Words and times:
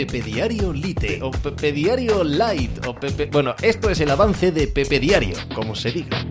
Pepe 0.00 0.22
Diario 0.22 0.72
Lite 0.72 1.20
o 1.22 1.30
Pepe 1.30 1.72
Diario 1.72 2.24
Light 2.24 2.86
o 2.86 2.94
Pepe... 2.94 3.26
Bueno, 3.26 3.54
esto 3.60 3.90
es 3.90 4.00
el 4.00 4.10
avance 4.10 4.50
de 4.50 4.66
Pepe 4.66 4.98
Diario, 4.98 5.36
como 5.54 5.74
se 5.74 5.92
diga. 5.92 6.24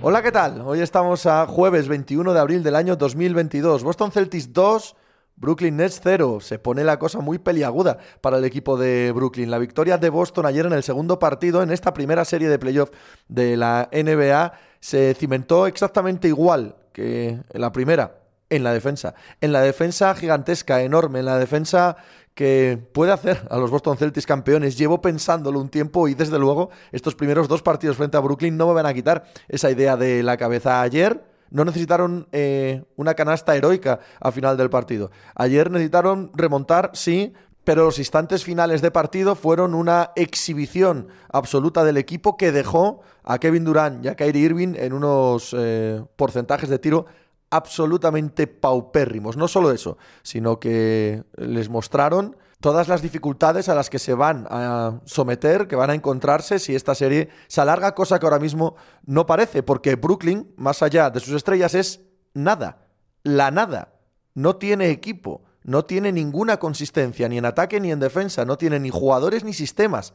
Hola, 0.00 0.22
¿qué 0.22 0.32
tal? 0.32 0.62
Hoy 0.62 0.80
estamos 0.80 1.26
a 1.26 1.46
jueves 1.46 1.86
21 1.86 2.32
de 2.32 2.40
abril 2.40 2.62
del 2.62 2.74
año 2.74 2.96
2022. 2.96 3.84
Boston 3.84 4.10
Celtics 4.10 4.54
2, 4.54 4.96
Brooklyn 5.36 5.76
Nets 5.76 6.00
0. 6.02 6.38
Se 6.40 6.58
pone 6.58 6.82
la 6.82 6.98
cosa 6.98 7.20
muy 7.20 7.38
peliaguda 7.38 7.98
para 8.22 8.38
el 8.38 8.44
equipo 8.46 8.78
de 8.78 9.12
Brooklyn. 9.14 9.50
La 9.50 9.58
victoria 9.58 9.98
de 9.98 10.08
Boston 10.08 10.46
ayer 10.46 10.64
en 10.64 10.72
el 10.72 10.82
segundo 10.82 11.18
partido, 11.18 11.62
en 11.62 11.72
esta 11.72 11.92
primera 11.92 12.24
serie 12.24 12.48
de 12.48 12.58
playoff 12.58 12.88
de 13.28 13.58
la 13.58 13.90
NBA, 13.92 14.54
se 14.80 15.12
cimentó 15.12 15.66
exactamente 15.66 16.26
igual 16.26 16.76
que 16.94 17.38
la 17.52 17.70
primera, 17.70 18.21
en 18.52 18.64
la 18.64 18.72
defensa. 18.72 19.14
En 19.40 19.52
la 19.52 19.62
defensa 19.62 20.14
gigantesca, 20.14 20.82
enorme, 20.82 21.20
en 21.20 21.24
la 21.24 21.38
defensa 21.38 21.96
que 22.34 22.78
puede 22.92 23.12
hacer 23.12 23.46
a 23.50 23.56
los 23.56 23.70
Boston 23.70 23.96
Celtics 23.96 24.26
campeones. 24.26 24.76
Llevo 24.76 25.00
pensándolo 25.00 25.58
un 25.58 25.70
tiempo 25.70 26.06
y 26.06 26.14
desde 26.14 26.38
luego 26.38 26.70
estos 26.92 27.14
primeros 27.14 27.48
dos 27.48 27.62
partidos 27.62 27.96
frente 27.96 28.16
a 28.16 28.20
Brooklyn 28.20 28.56
no 28.56 28.68
me 28.68 28.74
van 28.74 28.86
a 28.86 28.94
quitar 28.94 29.24
esa 29.48 29.70
idea 29.70 29.96
de 29.96 30.22
la 30.22 30.36
cabeza. 30.36 30.82
Ayer 30.82 31.24
no 31.50 31.64
necesitaron 31.64 32.28
eh, 32.32 32.84
una 32.96 33.14
canasta 33.14 33.56
heroica 33.56 34.00
al 34.20 34.32
final 34.32 34.56
del 34.56 34.70
partido. 34.70 35.10
Ayer 35.34 35.70
necesitaron 35.70 36.30
remontar, 36.34 36.90
sí, 36.92 37.32
pero 37.64 37.84
los 37.84 37.98
instantes 37.98 38.44
finales 38.44 38.82
de 38.82 38.90
partido 38.90 39.34
fueron 39.34 39.74
una 39.74 40.10
exhibición 40.16 41.08
absoluta 41.30 41.84
del 41.84 41.96
equipo 41.96 42.36
que 42.36 42.52
dejó 42.52 43.00
a 43.24 43.38
Kevin 43.38 43.64
Durant 43.64 44.04
y 44.04 44.08
a 44.08 44.14
Kyrie 44.14 44.42
Irving 44.42 44.74
en 44.76 44.92
unos 44.92 45.54
eh, 45.56 46.02
porcentajes 46.16 46.68
de 46.68 46.78
tiro 46.78 47.06
absolutamente 47.52 48.46
paupérrimos. 48.46 49.36
No 49.36 49.46
solo 49.46 49.70
eso, 49.70 49.98
sino 50.22 50.58
que 50.58 51.22
les 51.36 51.68
mostraron 51.68 52.36
todas 52.60 52.88
las 52.88 53.02
dificultades 53.02 53.68
a 53.68 53.74
las 53.74 53.90
que 53.90 53.98
se 53.98 54.14
van 54.14 54.46
a 54.48 55.00
someter, 55.04 55.68
que 55.68 55.76
van 55.76 55.90
a 55.90 55.94
encontrarse 55.94 56.58
si 56.58 56.74
esta 56.74 56.94
serie 56.94 57.28
se 57.48 57.60
alarga, 57.60 57.94
cosa 57.94 58.18
que 58.18 58.24
ahora 58.24 58.38
mismo 58.38 58.74
no 59.04 59.26
parece, 59.26 59.62
porque 59.62 59.96
Brooklyn, 59.96 60.50
más 60.56 60.82
allá 60.82 61.10
de 61.10 61.20
sus 61.20 61.34
estrellas, 61.34 61.74
es 61.74 62.00
nada, 62.32 62.86
la 63.22 63.50
nada, 63.50 63.92
no 64.34 64.56
tiene 64.56 64.88
equipo, 64.88 65.42
no 65.62 65.84
tiene 65.84 66.10
ninguna 66.10 66.58
consistencia, 66.58 67.28
ni 67.28 67.36
en 67.36 67.44
ataque 67.44 67.80
ni 67.80 67.92
en 67.92 68.00
defensa, 68.00 68.46
no 68.46 68.56
tiene 68.56 68.80
ni 68.80 68.88
jugadores 68.88 69.44
ni 69.44 69.52
sistemas, 69.52 70.14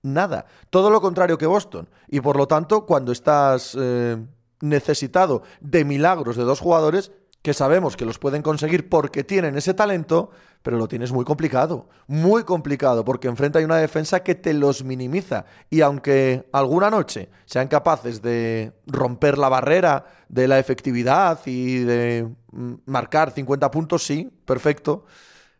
nada, 0.00 0.46
todo 0.70 0.88
lo 0.88 1.02
contrario 1.02 1.36
que 1.36 1.46
Boston, 1.46 1.90
y 2.06 2.20
por 2.20 2.36
lo 2.36 2.48
tanto, 2.48 2.86
cuando 2.86 3.12
estás... 3.12 3.76
Eh, 3.78 4.16
necesitado 4.60 5.42
de 5.60 5.84
milagros 5.84 6.36
de 6.36 6.44
dos 6.44 6.60
jugadores 6.60 7.12
que 7.42 7.54
sabemos 7.54 7.96
que 7.96 8.04
los 8.04 8.18
pueden 8.18 8.42
conseguir 8.42 8.88
porque 8.88 9.22
tienen 9.22 9.56
ese 9.56 9.72
talento, 9.72 10.30
pero 10.62 10.76
lo 10.76 10.88
tienes 10.88 11.12
muy 11.12 11.24
complicado, 11.24 11.88
muy 12.06 12.42
complicado, 12.42 13.04
porque 13.04 13.28
enfrente 13.28 13.58
hay 13.58 13.64
una 13.64 13.76
defensa 13.76 14.22
que 14.22 14.34
te 14.34 14.52
los 14.52 14.84
minimiza. 14.84 15.44
Y 15.70 15.80
aunque 15.80 16.48
alguna 16.52 16.90
noche 16.90 17.30
sean 17.46 17.68
capaces 17.68 18.22
de 18.22 18.72
romper 18.86 19.38
la 19.38 19.48
barrera 19.48 20.04
de 20.28 20.48
la 20.48 20.58
efectividad 20.58 21.40
y 21.46 21.78
de 21.78 22.28
mm, 22.50 22.74
marcar 22.86 23.30
50 23.30 23.70
puntos, 23.70 24.04
sí, 24.04 24.30
perfecto. 24.44 25.04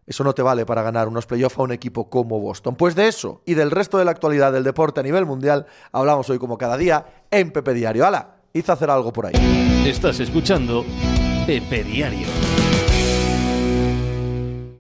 Eso 0.04 0.24
no 0.24 0.34
te 0.34 0.42
vale 0.42 0.64
para 0.64 0.82
ganar 0.82 1.06
unos 1.06 1.26
playoffs 1.26 1.58
a 1.58 1.62
un 1.62 1.72
equipo 1.72 2.08
como 2.08 2.40
Boston. 2.40 2.76
Pues 2.76 2.94
de 2.94 3.08
eso 3.08 3.42
y 3.44 3.54
del 3.54 3.70
resto 3.70 3.98
de 3.98 4.06
la 4.06 4.10
actualidad 4.10 4.52
del 4.52 4.64
deporte 4.64 5.00
a 5.00 5.02
nivel 5.02 5.26
mundial 5.26 5.66
hablamos 5.92 6.28
hoy 6.30 6.38
como 6.38 6.56
cada 6.56 6.78
día 6.78 7.24
en 7.30 7.50
Pepe 7.50 7.74
Diario. 7.74 8.06
¡Hala! 8.06 8.37
Hizo 8.58 8.72
hacer 8.72 8.90
algo 8.90 9.12
por 9.12 9.26
ahí. 9.26 9.34
Estás 9.86 10.20
escuchando 10.20 10.84
Pepe 11.46 11.84
Diario. 11.84 12.47